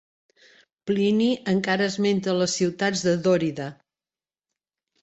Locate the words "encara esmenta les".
1.53-2.59